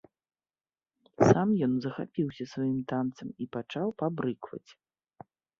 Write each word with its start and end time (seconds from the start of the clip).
Сам 1.31 1.49
ён 1.67 1.73
захапіўся 1.83 2.43
сваім 2.53 2.79
танцам 2.95 3.27
і 3.47 3.51
пачаў 3.57 3.87
пабрыкваць. 4.05 4.67